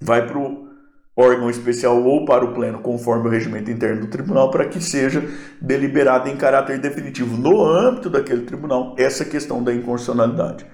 vai 0.00 0.26
para 0.26 0.38
o 0.38 0.68
órgão 1.16 1.50
especial 1.50 2.02
ou 2.02 2.24
para 2.24 2.44
o 2.44 2.54
pleno, 2.54 2.78
conforme 2.78 3.26
o 3.26 3.30
regimento 3.30 3.70
interno 3.70 4.02
do 4.02 4.06
tribunal, 4.06 4.50
para 4.50 4.66
que 4.66 4.80
seja 4.80 5.22
deliberada 5.60 6.30
em 6.30 6.36
caráter 6.36 6.78
definitivo 6.78 7.36
no 7.36 7.62
âmbito 7.62 8.08
daquele 8.08 8.42
tribunal 8.42 8.94
essa 8.96 9.24
questão 9.24 9.62
da 9.62 9.74
inconstitucionalidade. 9.74 10.64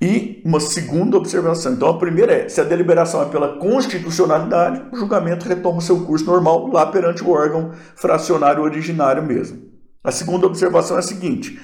E 0.00 0.42
uma 0.44 0.60
segunda 0.60 1.16
observação. 1.16 1.72
Então, 1.72 1.88
a 1.88 1.98
primeira 1.98 2.32
é: 2.32 2.48
se 2.48 2.60
a 2.60 2.64
deliberação 2.64 3.22
é 3.22 3.26
pela 3.26 3.58
constitucionalidade, 3.58 4.82
o 4.92 4.96
julgamento 4.96 5.48
retoma 5.48 5.80
seu 5.80 6.04
curso 6.04 6.26
normal 6.26 6.68
lá 6.68 6.86
perante 6.86 7.22
o 7.22 7.30
órgão 7.30 7.72
fracionário 7.96 8.62
originário 8.62 9.22
mesmo. 9.22 9.62
A 10.02 10.10
segunda 10.10 10.46
observação 10.46 10.96
é 10.96 11.00
a 11.00 11.02
seguinte: 11.02 11.60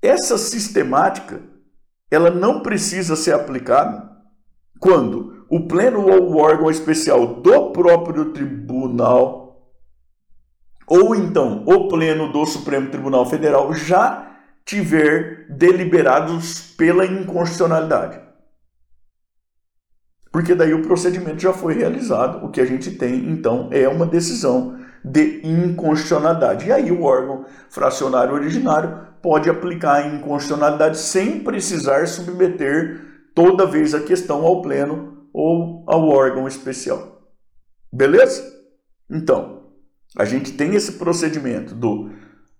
essa 0.00 0.36
sistemática 0.36 1.40
ela 2.10 2.30
não 2.30 2.60
precisa 2.60 3.16
ser 3.16 3.34
aplicada 3.34 4.10
quando 4.78 5.46
o 5.48 5.66
pleno 5.66 6.06
ou 6.06 6.32
o 6.32 6.36
órgão 6.38 6.70
especial 6.70 7.40
do 7.40 7.70
próprio 7.70 8.32
tribunal 8.32 9.42
ou 10.86 11.14
então 11.14 11.62
o 11.66 11.88
pleno 11.88 12.32
do 12.32 12.44
Supremo 12.44 12.90
Tribunal 12.90 13.24
Federal 13.24 13.72
já 13.72 14.31
tiver 14.64 15.46
deliberados 15.48 16.74
pela 16.76 17.04
inconstitucionalidade. 17.04 18.20
Porque 20.30 20.54
daí 20.54 20.72
o 20.72 20.82
procedimento 20.82 21.42
já 21.42 21.52
foi 21.52 21.74
realizado, 21.74 22.44
o 22.44 22.50
que 22.50 22.60
a 22.60 22.64
gente 22.64 22.92
tem 22.92 23.30
então 23.30 23.68
é 23.70 23.86
uma 23.86 24.06
decisão 24.06 24.78
de 25.04 25.40
inconstitucionalidade. 25.44 26.68
E 26.68 26.72
aí 26.72 26.90
o 26.90 27.02
órgão 27.02 27.44
fracionário 27.68 28.34
originário 28.34 29.08
pode 29.20 29.50
aplicar 29.50 29.96
a 29.96 30.06
inconstitucionalidade 30.06 30.98
sem 30.98 31.40
precisar 31.40 32.06
submeter 32.06 33.00
toda 33.34 33.66
vez 33.66 33.94
a 33.94 34.00
questão 34.00 34.44
ao 34.44 34.62
pleno 34.62 35.28
ou 35.32 35.84
ao 35.86 36.08
órgão 36.08 36.48
especial. 36.48 37.30
Beleza? 37.92 38.42
Então, 39.10 39.64
a 40.16 40.24
gente 40.24 40.52
tem 40.52 40.74
esse 40.74 40.92
procedimento 40.92 41.74
do, 41.74 42.10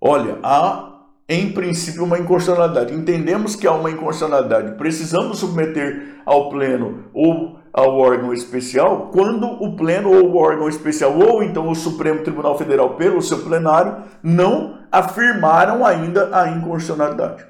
olha, 0.00 0.38
há 0.42 0.91
em 1.32 1.50
princípio, 1.52 2.04
uma 2.04 2.18
inconstitucionalidade. 2.18 2.94
Entendemos 2.94 3.56
que 3.56 3.66
há 3.66 3.72
uma 3.72 3.90
inconstitucionalidade, 3.90 4.76
precisamos 4.76 5.38
submeter 5.38 6.20
ao 6.26 6.50
Pleno 6.50 7.04
ou 7.14 7.58
ao 7.72 7.98
órgão 7.98 8.34
especial, 8.34 9.10
quando 9.10 9.46
o 9.46 9.74
Pleno 9.74 10.10
ou 10.12 10.30
o 10.30 10.36
órgão 10.36 10.68
especial, 10.68 11.18
ou 11.18 11.42
então 11.42 11.70
o 11.70 11.74
Supremo 11.74 12.22
Tribunal 12.22 12.58
Federal, 12.58 12.96
pelo 12.96 13.22
seu 13.22 13.38
plenário, 13.42 14.04
não 14.22 14.78
afirmaram 14.92 15.86
ainda 15.86 16.36
a 16.36 16.50
inconstitucionalidade. 16.50 17.46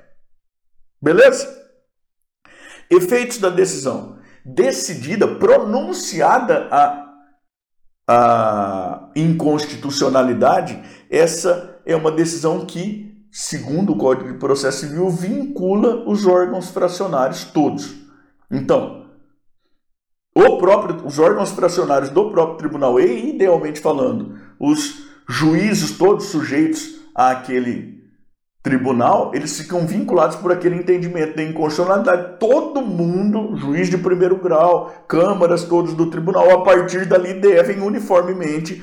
Beleza? 1.02 1.48
Efeitos 2.88 3.38
da 3.38 3.48
decisão. 3.48 4.18
Decidida, 4.44 5.26
pronunciada 5.26 6.68
a, 6.70 7.04
a 8.08 9.10
inconstitucionalidade, 9.16 10.80
essa 11.10 11.80
é 11.84 11.96
uma 11.96 12.12
decisão 12.12 12.64
que 12.64 13.11
segundo 13.32 13.94
o 13.94 13.96
Código 13.96 14.30
de 14.30 14.38
Processo 14.38 14.80
Civil, 14.80 15.08
vincula 15.08 16.06
os 16.06 16.26
órgãos 16.26 16.68
fracionários 16.68 17.44
todos. 17.44 17.94
Então, 18.50 19.06
o 20.34 20.58
próprio, 20.58 21.06
os 21.06 21.18
órgãos 21.18 21.50
fracionários 21.50 22.10
do 22.10 22.30
próprio 22.30 22.58
tribunal, 22.58 23.00
e 23.00 23.34
idealmente 23.34 23.80
falando, 23.80 24.38
os 24.60 25.06
juízes 25.26 25.96
todos 25.96 26.26
sujeitos 26.26 27.00
àquele 27.14 28.02
tribunal, 28.62 29.32
eles 29.34 29.58
ficam 29.58 29.86
vinculados 29.86 30.36
por 30.36 30.52
aquele 30.52 30.76
entendimento 30.76 31.34
da 31.34 31.42
inconstitucionalidade. 31.42 32.38
Todo 32.38 32.82
mundo, 32.82 33.56
juiz 33.56 33.88
de 33.88 33.96
primeiro 33.96 34.36
grau, 34.36 35.04
câmaras 35.08 35.64
todos 35.64 35.94
do 35.94 36.10
tribunal, 36.10 36.50
a 36.50 36.62
partir 36.62 37.06
dali 37.06 37.34
devem 37.34 37.80
uniformemente 37.80 38.82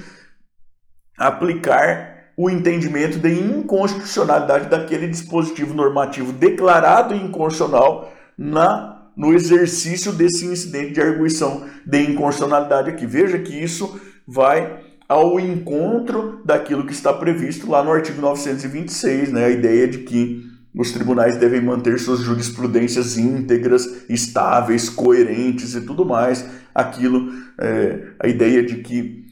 aplicar 1.18 2.09
o 2.42 2.50
entendimento 2.50 3.20
de 3.20 3.34
inconstitucionalidade 3.34 4.70
daquele 4.70 5.10
dispositivo 5.10 5.74
normativo 5.74 6.32
declarado 6.32 7.14
inconstitucional 7.14 8.14
na 8.38 9.10
no 9.14 9.34
exercício 9.34 10.14
desse 10.14 10.46
incidente 10.46 10.94
de 10.94 11.02
arguição 11.02 11.66
de 11.86 12.02
inconstitucionalidade 12.02 12.92
aqui. 12.92 13.06
Veja 13.06 13.38
que 13.40 13.62
isso 13.62 14.00
vai 14.26 14.80
ao 15.10 15.38
encontro 15.38 16.42
daquilo 16.46 16.86
que 16.86 16.94
está 16.94 17.12
previsto 17.12 17.70
lá 17.70 17.84
no 17.84 17.92
artigo 17.92 18.22
926, 18.22 19.34
né? 19.34 19.44
a 19.44 19.50
ideia 19.50 19.86
de 19.86 19.98
que 19.98 20.42
os 20.74 20.94
tribunais 20.94 21.36
devem 21.36 21.60
manter 21.60 22.00
suas 22.00 22.22
jurisprudências 22.22 23.18
íntegras, 23.18 24.06
estáveis, 24.08 24.88
coerentes 24.88 25.76
e 25.76 25.82
tudo 25.82 26.06
mais. 26.06 26.50
Aquilo, 26.74 27.34
é, 27.60 28.14
a 28.18 28.30
ideia 28.30 28.64
de 28.64 28.76
que 28.76 29.26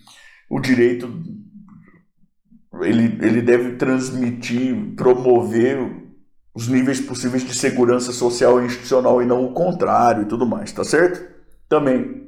o 0.49 0.59
direito 0.59 1.07
ele, 2.81 3.17
ele 3.21 3.41
deve 3.41 3.73
transmitir, 3.73 4.93
promover 4.95 6.07
os 6.53 6.67
níveis 6.67 6.99
possíveis 6.99 7.43
de 7.43 7.53
segurança 7.53 8.11
social 8.11 8.61
e 8.61 8.65
institucional 8.65 9.21
e 9.21 9.25
não 9.25 9.45
o 9.45 9.53
contrário 9.53 10.23
e 10.23 10.25
tudo 10.25 10.45
mais, 10.45 10.71
tá 10.71 10.83
certo? 10.83 11.21
Também 11.69 12.27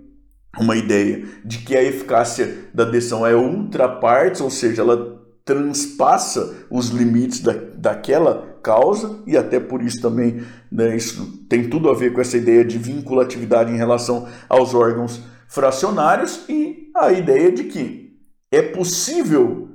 uma 0.60 0.76
ideia 0.76 1.26
de 1.44 1.60
que 1.60 1.76
a 1.76 1.84
eficácia 1.84 2.70
da 2.74 2.86
decisão 2.86 3.26
é 3.26 3.36
ultra 3.36 3.88
partes, 3.88 4.42
ou 4.42 4.50
seja, 4.50 4.82
ela 4.82 5.20
transpassa 5.44 6.68
os 6.70 6.90
limites 6.90 7.40
da, 7.40 7.54
daquela 7.54 8.60
causa 8.62 9.24
e 9.26 9.36
até 9.36 9.60
por 9.60 9.82
isso 9.82 10.00
também 10.02 10.44
né, 10.72 10.96
isso 10.96 11.44
tem 11.50 11.70
tudo 11.70 11.90
a 11.90 11.96
ver 11.96 12.14
com 12.14 12.22
essa 12.22 12.38
ideia 12.38 12.64
de 12.64 12.78
vinculatividade 12.78 13.72
em 13.72 13.78
relação 13.78 14.28
aos 14.48 14.76
órgãos 14.76 15.22
fracionários 15.48 16.46
e 16.48 16.92
a 16.96 17.12
ideia 17.12 17.52
de 17.52 17.64
que 17.64 18.20
é 18.52 18.62
possível 18.62 19.69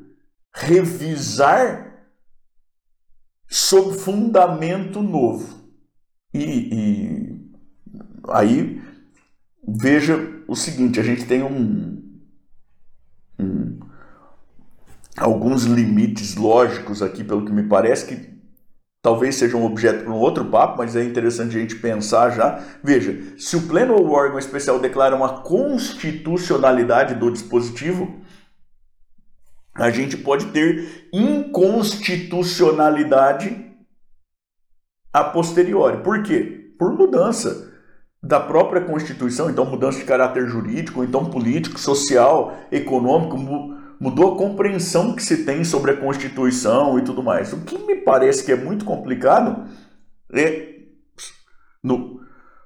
revisar 0.54 2.06
sob 3.48 3.98
fundamento 3.98 5.02
novo. 5.02 5.64
E, 6.32 6.44
e 6.72 7.50
aí 8.28 8.80
veja 9.66 10.16
o 10.46 10.54
seguinte: 10.54 11.00
a 11.00 11.02
gente 11.02 11.26
tem 11.26 11.42
um, 11.42 12.02
um, 13.38 13.80
alguns 15.16 15.64
limites 15.64 16.36
lógicos 16.36 17.02
aqui, 17.02 17.24
pelo 17.24 17.44
que 17.44 17.52
me 17.52 17.64
parece, 17.64 18.06
que 18.06 18.34
talvez 19.02 19.34
seja 19.34 19.56
um 19.56 19.64
objeto 19.64 20.04
para 20.04 20.12
um 20.12 20.18
outro 20.18 20.46
papo, 20.46 20.78
mas 20.78 20.96
é 20.96 21.04
interessante 21.04 21.56
a 21.56 21.60
gente 21.60 21.76
pensar 21.76 22.30
já. 22.30 22.64
Veja, 22.82 23.34
se 23.36 23.56
o 23.56 23.62
pleno 23.68 23.94
ou 23.94 24.06
o 24.06 24.12
órgão 24.12 24.38
especial 24.38 24.78
declara 24.78 25.14
uma 25.14 25.42
constitucionalidade 25.42 27.14
do 27.14 27.30
dispositivo, 27.30 28.23
a 29.74 29.90
gente 29.90 30.16
pode 30.16 30.46
ter 30.46 31.08
inconstitucionalidade 31.12 33.70
a 35.12 35.24
posteriori. 35.24 36.02
Por 36.02 36.22
quê? 36.22 36.72
Por 36.78 36.92
mudança 36.92 37.74
da 38.22 38.38
própria 38.40 38.80
Constituição, 38.80 39.50
então 39.50 39.66
mudança 39.66 39.98
de 39.98 40.04
caráter 40.04 40.48
jurídico, 40.48 41.04
então 41.04 41.26
político, 41.26 41.78
social, 41.78 42.56
econômico, 42.72 43.36
mudou 44.00 44.34
a 44.34 44.38
compreensão 44.38 45.14
que 45.14 45.22
se 45.22 45.44
tem 45.44 45.62
sobre 45.64 45.92
a 45.92 45.96
Constituição 45.96 46.98
e 46.98 47.02
tudo 47.02 47.22
mais. 47.22 47.52
O 47.52 47.60
que 47.60 47.78
me 47.78 47.96
parece 47.96 48.44
que 48.44 48.52
é 48.52 48.56
muito 48.56 48.84
complicado 48.84 49.64
é 50.32 50.74
no, 51.82 52.13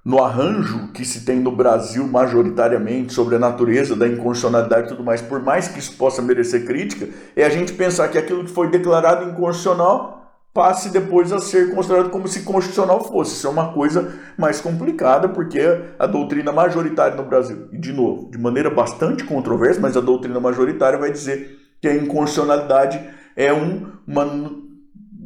no 0.05 0.23
arranjo 0.23 0.89
que 0.93 1.05
se 1.05 1.25
tem 1.25 1.39
no 1.41 1.55
Brasil 1.55 2.07
majoritariamente 2.07 3.13
sobre 3.13 3.37
a 3.37 3.39
natureza 3.39 3.95
da 3.95 4.07
inconstitucionalidade 4.07 4.87
e 4.87 4.89
tudo 4.89 5.05
mais, 5.05 5.21
por 5.21 5.43
mais 5.43 5.69
que 5.69 5.79
isso 5.79 5.97
possa 5.97 6.23
merecer 6.23 6.65
crítica, 6.65 7.09
é 7.37 7.45
a 7.45 7.51
gente 7.51 7.73
pensar 7.73 8.09
que 8.09 8.19
aquilo 8.19 8.45
que 8.45 8.51
foi 8.51 8.71
declarado 8.71 9.29
inconstitucional 9.29 10.19
passe 10.53 10.91
depois 10.91 11.33
a 11.33 11.39
ser 11.39 11.73
considerado 11.75 12.11
como 12.11 12.27
se 12.27 12.43
constitucional 12.43 13.05
fosse. 13.05 13.35
Isso 13.35 13.47
é 13.47 13.51
uma 13.51 13.73
coisa 13.73 14.13
mais 14.37 14.61
complicada, 14.61 15.29
porque 15.29 15.61
a 15.99 16.07
doutrina 16.07 16.51
majoritária 16.51 17.17
no 17.17 17.25
Brasil, 17.25 17.69
e 17.73 17.79
de 17.79 17.93
novo, 17.93 18.31
de 18.31 18.39
maneira 18.39 18.71
bastante 18.71 19.25
controversa, 19.25 19.81
mas 19.81 19.97
a 19.97 20.01
doutrina 20.01 20.41
majoritária 20.41 20.99
vai 20.99 21.13
dizer 21.13 21.59
que 21.81 21.87
a 21.87 21.95
inconstitucionalidade 21.95 23.01
é 23.37 23.53
um, 23.53 23.93
uma 24.07 24.25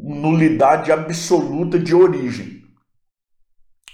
nulidade 0.02 0.92
absoluta 0.92 1.78
de 1.78 1.94
origem. 1.94 2.62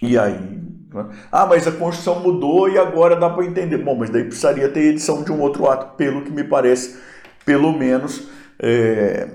E 0.02 0.18
aí? 0.18 0.57
Né? 0.92 1.06
Ah, 1.30 1.46
mas 1.46 1.66
a 1.66 1.72
Constituição 1.72 2.20
mudou 2.20 2.68
e 2.68 2.78
agora 2.78 3.16
dá 3.16 3.30
para 3.30 3.44
entender. 3.44 3.78
Bom, 3.78 3.96
mas 3.96 4.10
daí 4.10 4.24
precisaria 4.24 4.68
ter 4.68 4.80
edição 4.80 5.22
de 5.22 5.32
um 5.32 5.40
outro 5.40 5.68
ato, 5.68 5.96
pelo 5.96 6.22
que 6.22 6.30
me 6.30 6.44
parece, 6.44 6.98
pelo 7.44 7.72
menos. 7.72 8.28
É, 8.60 9.28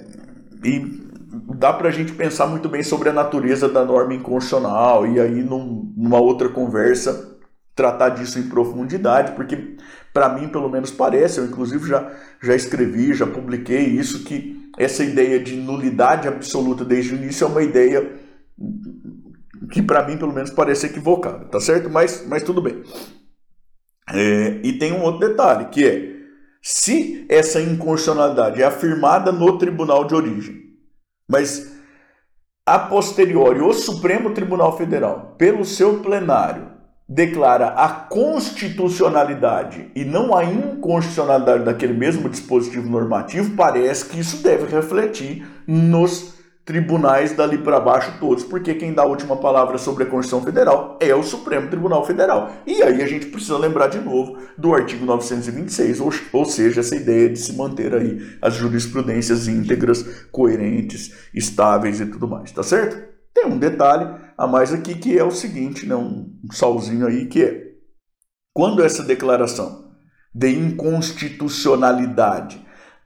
e 0.64 1.04
dá 1.56 1.74
para 1.74 1.90
a 1.90 1.92
gente 1.92 2.12
pensar 2.14 2.48
muito 2.48 2.70
bem 2.70 2.84
sobre 2.84 3.10
a 3.10 3.14
natureza 3.14 3.68
da 3.70 3.84
norma 3.84 4.14
inconstitucional 4.14 5.08
e 5.08 5.20
aí 5.20 5.42
num, 5.44 5.94
numa 5.96 6.20
outra 6.20 6.50
conversa 6.50 7.38
tratar 7.76 8.10
disso 8.10 8.38
em 8.38 8.44
profundidade, 8.44 9.32
porque 9.32 9.78
para 10.14 10.30
mim 10.30 10.48
pelo 10.48 10.70
menos 10.70 10.92
parece, 10.92 11.40
eu 11.40 11.46
inclusive 11.46 11.88
já, 11.88 12.12
já 12.42 12.56
escrevi, 12.56 13.14
já 13.14 13.26
publiquei 13.26 13.86
isso, 13.86 14.24
que 14.24 14.70
essa 14.78 15.04
ideia 15.04 15.40
de 15.40 15.56
nulidade 15.56 16.28
absoluta 16.28 16.86
desde 16.86 17.14
o 17.14 17.18
início 17.18 17.46
é 17.46 17.48
uma 17.48 17.64
ideia 17.64 18.12
que 19.74 19.82
para 19.82 20.08
mim 20.08 20.18
pelo 20.18 20.32
menos 20.32 20.52
parece 20.52 20.86
equivocada, 20.86 21.46
tá 21.46 21.60
certo? 21.60 21.90
Mas, 21.90 22.24
mas 22.28 22.44
tudo 22.44 22.62
bem. 22.62 22.84
É, 24.14 24.60
e 24.64 24.74
tem 24.74 24.94
um 24.94 25.02
outro 25.02 25.28
detalhe, 25.28 25.66
que 25.66 25.84
é, 25.84 26.14
se 26.62 27.26
essa 27.28 27.60
inconstitucionalidade 27.60 28.62
é 28.62 28.66
afirmada 28.66 29.32
no 29.32 29.58
tribunal 29.58 30.06
de 30.06 30.14
origem, 30.14 30.62
mas 31.28 31.76
a 32.64 32.78
posteriori, 32.78 33.62
o 33.62 33.74
Supremo 33.74 34.30
Tribunal 34.30 34.78
Federal, 34.78 35.34
pelo 35.40 35.66
seu 35.66 36.02
plenário, 36.02 36.72
declara 37.10 37.70
a 37.70 37.90
constitucionalidade 37.90 39.90
e 39.96 40.06
não 40.06 40.36
a 40.36 40.44
inconstitucionalidade 40.44 41.66
daquele 41.66 41.94
mesmo 41.94 42.30
dispositivo 42.30 42.88
normativo, 42.88 43.56
parece 43.56 44.06
que 44.06 44.20
isso 44.20 44.44
deve 44.44 44.74
refletir 44.74 45.46
nos 45.68 46.33
tribunais 46.66 47.34
dali 47.34 47.58
para 47.58 47.80
baixo 47.80 48.14
todos, 48.20 48.44
porque 48.44 48.74
quem 48.74 48.94
dá 48.94 49.04
a 49.04 49.08
última 49.08 49.36
palavra 49.36 49.78
sobre 49.78 50.04
a 50.04 50.06
Constituição 50.06 50.46
Federal 50.46 50.98
é 51.02 51.14
o 51.14 51.22
Supremo 51.22 51.70
Tribunal 51.70 52.06
Federal. 52.06 52.54
E 52.66 52.82
aí 52.82 53.02
a 53.02 53.08
gente 53.08 53.26
precisa 53.26 53.58
lembrar 53.58 53.88
de 53.88 54.00
novo 54.00 54.38
do 54.58 54.74
artigo 54.74 55.06
926, 55.06 56.00
ou, 56.00 56.14
ou 56.32 56.46
seja, 56.46 56.80
essa 56.80 56.96
ideia 56.96 57.30
de 57.30 57.38
se 57.38 57.54
manter 57.54 57.94
aí 57.94 58.38
as 58.42 58.54
jurisprudências 58.54 59.48
íntegras, 59.48 60.28
coerentes, 60.32 61.30
estáveis 61.34 62.00
e 62.00 62.06
tudo 62.06 62.28
mais, 62.28 62.52
tá 62.52 62.64
certo? 62.64 63.12
Tem 63.34 63.46
um 63.46 63.58
detalhe 63.58 64.10
a 64.38 64.48
mais 64.48 64.72
aqui 64.72 64.96
que 64.96 65.18
é 65.18 65.24
o 65.24 65.32
seguinte, 65.32 65.86
né, 65.86 65.96
um 65.96 66.32
salzinho 66.52 67.08
aí 67.08 67.26
que 67.26 67.44
é 67.44 67.64
quando 68.54 68.84
essa 68.84 69.04
declaração 69.04 69.92
de 70.34 70.50
inconstitucionalidade 70.50 72.64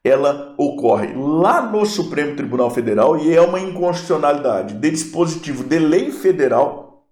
ela 0.07 0.55
ocorre 0.57 1.13
lá 1.13 1.61
no 1.69 1.85
Supremo 1.85 2.35
Tribunal 2.35 2.69
Federal 2.69 3.17
e 3.17 3.33
é 3.33 3.41
uma 3.41 3.59
inconstitucionalidade 3.59 4.75
de 4.75 4.91
dispositivo 4.91 5.63
de 5.63 5.77
lei 5.77 6.11
federal. 6.11 7.05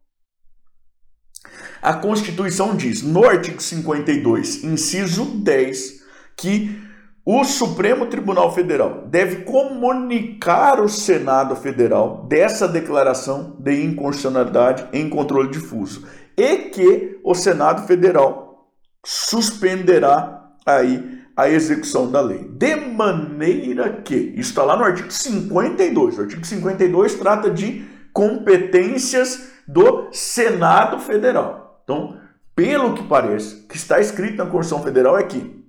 A 1.82 1.94
Constituição 1.94 2.76
diz, 2.76 3.04
no 3.04 3.26
artigo 3.26 3.62
52, 3.62 4.64
inciso 4.64 5.26
10, 5.44 6.04
que 6.36 6.84
o 7.24 7.44
Supremo 7.44 8.06
Tribunal 8.06 8.54
Federal 8.54 9.08
deve 9.08 9.44
comunicar 9.44 10.80
ao 10.80 10.88
Senado 10.88 11.56
Federal 11.56 12.26
dessa 12.28 12.68
declaração 12.68 13.56
de 13.60 13.84
inconstitucionalidade 13.84 14.88
em 14.94 15.10
controle 15.10 15.50
difuso 15.50 16.08
e 16.38 16.58
que 16.70 17.20
o 17.24 17.34
Senado 17.34 17.88
Federal 17.88 18.70
suspenderá 19.04 20.52
aí 20.66 21.25
a 21.36 21.50
execução 21.50 22.10
da 22.10 22.22
lei. 22.22 22.48
De 22.50 22.76
maneira 22.76 24.02
que, 24.02 24.16
isso 24.16 24.52
está 24.52 24.64
lá 24.64 24.78
no 24.78 24.84
artigo 24.84 25.12
52. 25.12 26.18
O 26.18 26.22
artigo 26.22 26.46
52 26.46 27.16
trata 27.16 27.50
de 27.50 27.86
competências 28.14 29.52
do 29.68 30.10
Senado 30.12 31.00
Federal. 31.00 31.82
Então, 31.84 32.18
pelo 32.56 32.94
que 32.94 33.04
parece, 33.04 33.68
que 33.68 33.76
está 33.76 34.00
escrito 34.00 34.38
na 34.38 34.46
Constituição 34.46 34.82
Federal 34.82 35.18
é 35.18 35.24
que 35.24 35.66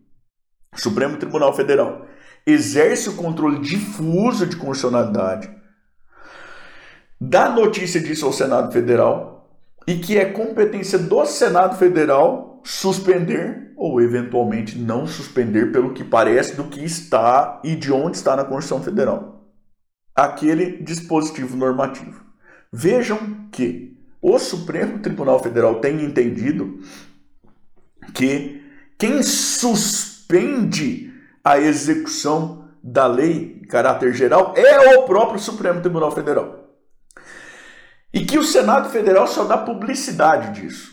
o 0.73 0.81
Supremo 0.81 1.17
Tribunal 1.17 1.53
Federal 1.55 2.07
exerce 2.47 3.09
o 3.09 3.17
controle 3.17 3.59
difuso 3.59 4.47
de 4.47 4.57
constitucionalidade, 4.57 5.51
dá 7.21 7.49
notícia 7.49 8.01
disso 8.01 8.25
ao 8.25 8.33
Senado 8.33 8.73
Federal 8.73 9.51
e 9.87 9.97
que 9.97 10.17
é 10.17 10.27
competência 10.27 10.99
do 10.99 11.25
Senado 11.25 11.77
Federal 11.77 12.56
suspender 12.67 13.73
ou 13.77 14.01
eventualmente 14.01 14.77
não 14.77 15.07
suspender 15.07 15.71
pelo 15.71 15.95
que 15.95 16.03
parece 16.03 16.57
do 16.57 16.65
que 16.65 16.85
está 16.85 17.61
e 17.63 17.77
de 17.77 17.93
onde 17.93 18.17
está 18.17 18.35
na 18.35 18.45
Constituição 18.45 18.83
Federal. 18.83 19.35
aquele 20.15 20.83
dispositivo 20.83 21.57
normativo. 21.59 22.25
Vejam 22.73 23.49
que 23.53 23.99
o 24.21 24.39
Supremo 24.39 24.99
Tribunal 24.99 25.43
Federal 25.43 25.79
tem 25.79 26.03
entendido 26.03 26.81
que 28.15 28.65
quem 28.99 29.23
suspende 29.23 31.13
a 31.45 31.59
execução 31.59 32.67
da 32.83 33.07
lei 33.07 33.61
em 33.63 33.67
caráter 33.67 34.15
geral 34.15 34.55
é 34.57 34.97
o 34.97 35.05
próprio 35.05 35.39
Supremo 35.39 35.83
Tribunal 35.83 36.11
Federal. 36.11 36.71
E 38.13 38.25
que 38.25 38.39
o 38.39 38.45
Senado 38.45 38.89
Federal 38.89 39.27
só 39.27 39.45
dá 39.45 39.59
publicidade 39.59 40.61
disso. 40.61 40.93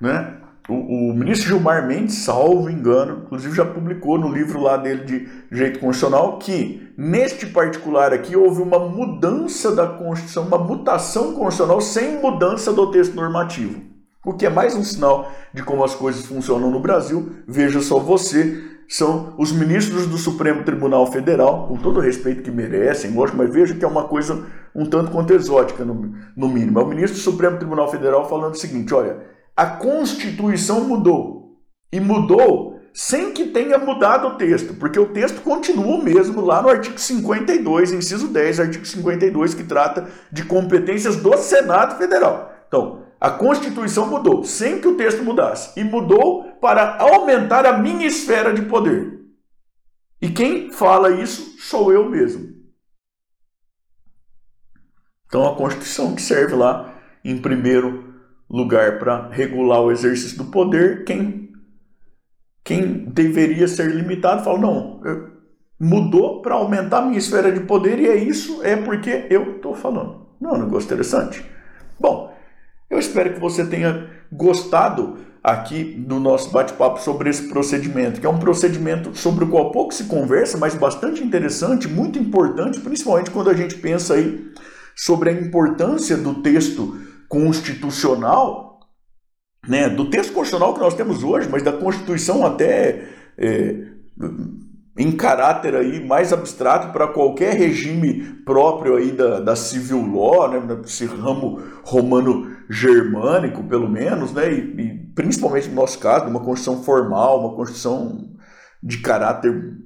Né? 0.00 0.39
O, 0.68 1.10
o, 1.10 1.14
ministro 1.14 1.48
Gilmar 1.48 1.86
Mendes, 1.86 2.16
salvo 2.16 2.70
engano, 2.70 3.22
inclusive 3.24 3.54
já 3.56 3.64
publicou 3.64 4.18
no 4.18 4.28
livro 4.28 4.60
lá 4.60 4.76
dele 4.76 5.04
de 5.04 5.28
Direito 5.50 5.80
Constitucional 5.80 6.38
que, 6.38 6.92
neste 6.96 7.46
particular 7.46 8.12
aqui, 8.12 8.36
houve 8.36 8.62
uma 8.62 8.78
mudança 8.78 9.74
da 9.74 9.86
Constituição, 9.86 10.44
uma 10.44 10.58
mutação 10.58 11.34
constitucional 11.34 11.80
sem 11.80 12.20
mudança 12.20 12.72
do 12.72 12.90
texto 12.90 13.14
normativo. 13.14 13.80
O 14.24 14.34
que 14.34 14.44
é 14.44 14.50
mais 14.50 14.74
um 14.74 14.84
sinal 14.84 15.30
de 15.52 15.62
como 15.62 15.82
as 15.82 15.94
coisas 15.94 16.26
funcionam 16.26 16.70
no 16.70 16.78
Brasil. 16.78 17.36
Veja 17.48 17.80
só 17.80 17.98
você, 17.98 18.62
são 18.86 19.34
os 19.38 19.50
ministros 19.50 20.06
do 20.06 20.18
Supremo 20.18 20.62
Tribunal 20.62 21.10
Federal, 21.10 21.66
com 21.68 21.76
todo 21.76 21.98
o 21.98 22.02
respeito 22.02 22.42
que 22.42 22.50
merecem, 22.50 23.14
lógico, 23.14 23.38
mas 23.38 23.50
veja 23.52 23.74
que 23.74 23.84
é 23.84 23.88
uma 23.88 24.04
coisa 24.04 24.44
um 24.74 24.84
tanto 24.84 25.10
quanto 25.10 25.32
exótica, 25.32 25.84
no, 25.84 26.12
no 26.36 26.48
mínimo. 26.48 26.80
É 26.80 26.82
o 26.82 26.86
ministro 26.86 27.18
do 27.18 27.22
Supremo 27.22 27.56
Tribunal 27.56 27.90
Federal 27.90 28.28
falando 28.28 28.54
o 28.54 28.58
seguinte: 28.58 28.92
olha, 28.92 29.18
a 29.60 29.66
Constituição 29.66 30.84
mudou. 30.84 31.60
E 31.92 32.00
mudou 32.00 32.80
sem 32.94 33.34
que 33.34 33.48
tenha 33.48 33.76
mudado 33.76 34.28
o 34.28 34.36
texto, 34.38 34.72
porque 34.72 34.98
o 34.98 35.12
texto 35.12 35.42
continua 35.42 35.96
o 35.96 36.02
mesmo 36.02 36.40
lá 36.40 36.62
no 36.62 36.70
artigo 36.70 36.98
52, 36.98 37.92
inciso 37.92 38.28
10, 38.28 38.58
artigo 38.58 38.86
52, 38.86 39.52
que 39.52 39.64
trata 39.64 40.08
de 40.32 40.44
competências 40.44 41.16
do 41.16 41.36
Senado 41.36 41.98
Federal. 41.98 42.50
Então, 42.66 43.04
a 43.20 43.30
Constituição 43.30 44.06
mudou, 44.06 44.44
sem 44.44 44.80
que 44.80 44.88
o 44.88 44.96
texto 44.96 45.22
mudasse, 45.22 45.78
e 45.78 45.84
mudou 45.84 46.44
para 46.58 46.96
aumentar 46.96 47.66
a 47.66 47.76
minha 47.76 48.06
esfera 48.06 48.54
de 48.54 48.62
poder. 48.62 49.20
E 50.22 50.30
quem 50.30 50.72
fala 50.72 51.10
isso 51.10 51.56
sou 51.58 51.92
eu 51.92 52.08
mesmo. 52.08 52.48
Então, 55.26 55.46
a 55.46 55.54
Constituição 55.54 56.14
que 56.14 56.22
serve 56.22 56.54
lá, 56.54 56.94
em 57.22 57.36
primeiro 57.36 57.99
lugar, 58.50 58.98
para 58.98 59.28
regular 59.28 59.80
o 59.80 59.92
exercício 59.92 60.36
do 60.36 60.46
poder, 60.46 61.04
quem, 61.04 61.50
quem 62.64 63.04
deveria 63.04 63.68
ser 63.68 63.90
limitado 63.94 64.42
fala: 64.42 64.58
não, 64.58 65.00
mudou 65.78 66.42
para 66.42 66.54
aumentar 66.54 66.98
a 66.98 67.06
minha 67.06 67.18
esfera 67.18 67.52
de 67.52 67.60
poder, 67.60 67.98
e 68.00 68.08
é 68.08 68.16
isso, 68.16 68.62
é 68.62 68.76
porque 68.76 69.26
eu 69.30 69.56
estou 69.56 69.74
falando. 69.74 70.26
Não 70.40 70.58
negócio 70.58 70.86
interessante? 70.86 71.44
Bom, 71.98 72.34
eu 72.88 72.98
espero 72.98 73.34
que 73.34 73.40
você 73.40 73.64
tenha 73.64 74.10
gostado 74.32 75.18
aqui 75.42 75.84
do 75.84 76.18
nosso 76.18 76.50
bate-papo 76.50 77.00
sobre 77.00 77.30
esse 77.30 77.48
procedimento, 77.48 78.20
que 78.20 78.26
é 78.26 78.28
um 78.28 78.38
procedimento 78.38 79.16
sobre 79.16 79.44
o 79.44 79.48
qual 79.48 79.70
pouco 79.70 79.94
se 79.94 80.04
conversa, 80.04 80.58
mas 80.58 80.74
bastante 80.74 81.22
interessante, 81.22 81.88
muito 81.88 82.18
importante, 82.18 82.80
principalmente 82.80 83.30
quando 83.30 83.48
a 83.48 83.54
gente 83.54 83.76
pensa 83.76 84.14
aí 84.14 84.50
sobre 84.94 85.30
a 85.30 85.32
importância 85.32 86.16
do 86.16 86.42
texto 86.42 86.98
constitucional, 87.30 88.80
né, 89.66 89.88
do 89.88 90.10
texto 90.10 90.32
constitucional 90.32 90.74
que 90.74 90.80
nós 90.80 90.94
temos 90.94 91.22
hoje, 91.22 91.48
mas 91.48 91.62
da 91.62 91.72
Constituição 91.72 92.44
até 92.44 93.08
é, 93.38 93.86
em 94.98 95.12
caráter 95.12 95.76
aí 95.76 96.04
mais 96.04 96.32
abstrato 96.32 96.92
para 96.92 97.06
qualquer 97.06 97.54
regime 97.54 98.42
próprio 98.44 98.96
aí 98.96 99.12
da, 99.12 99.38
da 99.38 99.54
civil 99.54 100.04
law, 100.12 100.50
né, 100.50 100.60
esse 100.84 101.06
ramo 101.06 101.62
romano 101.84 102.50
germânico, 102.68 103.62
pelo 103.62 103.88
menos, 103.88 104.32
né, 104.32 104.52
e, 104.52 104.80
e 104.80 104.98
principalmente 105.14 105.68
no 105.68 105.76
nosso 105.76 106.00
caso, 106.00 106.26
uma 106.26 106.40
constituição 106.40 106.82
formal, 106.82 107.38
uma 107.38 107.54
constituição 107.54 108.28
de 108.82 108.98
caráter 108.98 109.78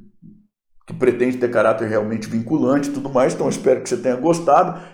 que 0.86 0.94
pretende 0.94 1.36
ter 1.36 1.50
caráter 1.50 1.88
realmente 1.88 2.26
vinculante 2.26 2.88
e 2.88 2.92
tudo 2.92 3.10
mais. 3.10 3.34
Então 3.34 3.48
espero 3.48 3.82
que 3.82 3.88
você 3.88 3.98
tenha 3.98 4.16
gostado. 4.16 4.93